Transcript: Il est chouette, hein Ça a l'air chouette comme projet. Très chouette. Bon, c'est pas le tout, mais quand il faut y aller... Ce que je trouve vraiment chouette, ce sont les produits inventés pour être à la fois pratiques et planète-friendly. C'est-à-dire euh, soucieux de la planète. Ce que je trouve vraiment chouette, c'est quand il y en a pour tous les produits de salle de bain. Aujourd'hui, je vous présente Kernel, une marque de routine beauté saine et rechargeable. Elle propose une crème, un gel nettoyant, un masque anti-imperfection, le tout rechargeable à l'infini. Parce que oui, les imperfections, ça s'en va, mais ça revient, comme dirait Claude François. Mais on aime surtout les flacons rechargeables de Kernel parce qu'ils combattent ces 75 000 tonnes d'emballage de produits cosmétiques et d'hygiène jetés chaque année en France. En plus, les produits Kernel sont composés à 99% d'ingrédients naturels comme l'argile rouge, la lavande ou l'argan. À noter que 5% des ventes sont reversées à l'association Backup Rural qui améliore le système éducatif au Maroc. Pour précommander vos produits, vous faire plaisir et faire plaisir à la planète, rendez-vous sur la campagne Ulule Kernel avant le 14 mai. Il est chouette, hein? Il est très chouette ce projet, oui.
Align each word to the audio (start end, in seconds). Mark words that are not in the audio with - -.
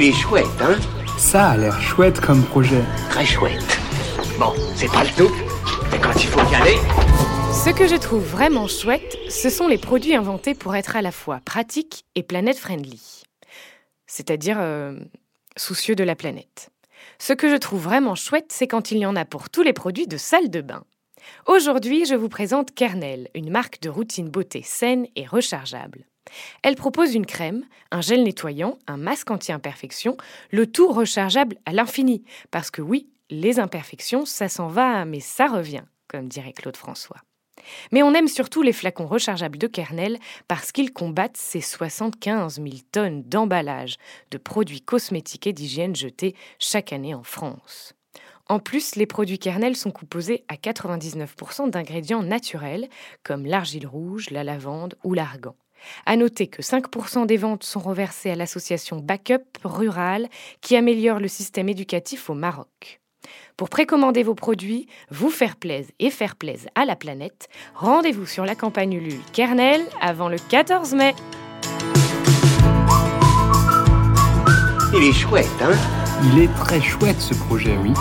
Il 0.00 0.04
est 0.04 0.12
chouette, 0.12 0.46
hein 0.60 0.78
Ça 1.18 1.48
a 1.48 1.56
l'air 1.56 1.80
chouette 1.80 2.20
comme 2.20 2.44
projet. 2.44 2.84
Très 3.10 3.26
chouette. 3.26 3.80
Bon, 4.38 4.52
c'est 4.76 4.86
pas 4.86 5.02
le 5.02 5.10
tout, 5.16 5.34
mais 5.90 5.98
quand 5.98 6.14
il 6.14 6.28
faut 6.28 6.38
y 6.38 6.54
aller... 6.54 6.76
Ce 7.52 7.70
que 7.70 7.88
je 7.88 7.96
trouve 7.96 8.22
vraiment 8.22 8.68
chouette, 8.68 9.18
ce 9.28 9.50
sont 9.50 9.66
les 9.66 9.76
produits 9.76 10.14
inventés 10.14 10.54
pour 10.54 10.76
être 10.76 10.94
à 10.94 11.02
la 11.02 11.10
fois 11.10 11.40
pratiques 11.44 12.04
et 12.14 12.22
planète-friendly. 12.22 13.24
C'est-à-dire 14.06 14.58
euh, 14.60 15.00
soucieux 15.56 15.96
de 15.96 16.04
la 16.04 16.14
planète. 16.14 16.70
Ce 17.18 17.32
que 17.32 17.48
je 17.48 17.56
trouve 17.56 17.82
vraiment 17.82 18.14
chouette, 18.14 18.52
c'est 18.52 18.68
quand 18.68 18.92
il 18.92 18.98
y 18.98 19.06
en 19.06 19.16
a 19.16 19.24
pour 19.24 19.50
tous 19.50 19.62
les 19.62 19.72
produits 19.72 20.06
de 20.06 20.16
salle 20.16 20.48
de 20.48 20.60
bain. 20.60 20.84
Aujourd'hui, 21.46 22.04
je 22.04 22.14
vous 22.14 22.28
présente 22.28 22.72
Kernel, 22.72 23.30
une 23.34 23.50
marque 23.50 23.80
de 23.80 23.88
routine 23.88 24.28
beauté 24.28 24.62
saine 24.62 25.08
et 25.16 25.26
rechargeable. 25.26 26.06
Elle 26.62 26.76
propose 26.76 27.14
une 27.14 27.26
crème, 27.26 27.64
un 27.90 28.00
gel 28.00 28.22
nettoyant, 28.22 28.78
un 28.86 28.96
masque 28.96 29.30
anti-imperfection, 29.30 30.16
le 30.50 30.66
tout 30.66 30.92
rechargeable 30.92 31.56
à 31.66 31.72
l'infini. 31.72 32.24
Parce 32.50 32.70
que 32.70 32.82
oui, 32.82 33.08
les 33.30 33.60
imperfections, 33.60 34.24
ça 34.24 34.48
s'en 34.48 34.68
va, 34.68 35.04
mais 35.04 35.20
ça 35.20 35.46
revient, 35.46 35.84
comme 36.08 36.28
dirait 36.28 36.52
Claude 36.52 36.76
François. 36.76 37.18
Mais 37.92 38.02
on 38.02 38.14
aime 38.14 38.28
surtout 38.28 38.62
les 38.62 38.72
flacons 38.72 39.06
rechargeables 39.06 39.58
de 39.58 39.66
Kernel 39.66 40.18
parce 40.46 40.72
qu'ils 40.72 40.92
combattent 40.92 41.36
ces 41.36 41.60
75 41.60 42.56
000 42.56 42.68
tonnes 42.92 43.22
d'emballage 43.22 43.96
de 44.30 44.38
produits 44.38 44.80
cosmétiques 44.80 45.46
et 45.46 45.52
d'hygiène 45.52 45.96
jetés 45.96 46.34
chaque 46.58 46.92
année 46.92 47.14
en 47.14 47.22
France. 47.22 47.94
En 48.48 48.60
plus, 48.60 48.96
les 48.96 49.06
produits 49.06 49.38
Kernel 49.38 49.76
sont 49.76 49.90
composés 49.90 50.44
à 50.48 50.54
99% 50.54 51.68
d'ingrédients 51.68 52.22
naturels 52.22 52.88
comme 53.22 53.44
l'argile 53.44 53.86
rouge, 53.86 54.30
la 54.30 54.42
lavande 54.42 54.94
ou 55.04 55.12
l'argan. 55.12 55.54
À 56.06 56.16
noter 56.16 56.46
que 56.46 56.62
5% 56.62 57.26
des 57.26 57.36
ventes 57.36 57.64
sont 57.64 57.80
reversées 57.80 58.30
à 58.30 58.34
l'association 58.34 58.98
Backup 58.98 59.44
Rural 59.64 60.28
qui 60.60 60.76
améliore 60.76 61.20
le 61.20 61.28
système 61.28 61.68
éducatif 61.68 62.30
au 62.30 62.34
Maroc. 62.34 63.00
Pour 63.56 63.68
précommander 63.68 64.22
vos 64.22 64.34
produits, 64.34 64.86
vous 65.10 65.30
faire 65.30 65.56
plaisir 65.56 65.92
et 65.98 66.10
faire 66.10 66.36
plaisir 66.36 66.70
à 66.74 66.84
la 66.84 66.96
planète, 66.96 67.48
rendez-vous 67.74 68.26
sur 68.26 68.44
la 68.44 68.54
campagne 68.54 68.94
Ulule 68.94 69.20
Kernel 69.32 69.82
avant 70.00 70.28
le 70.28 70.38
14 70.48 70.94
mai. 70.94 71.14
Il 74.94 75.04
est 75.04 75.12
chouette, 75.12 75.46
hein? 75.60 75.76
Il 76.32 76.42
est 76.42 76.54
très 76.54 76.80
chouette 76.80 77.20
ce 77.20 77.34
projet, 77.34 77.76
oui. 77.82 77.92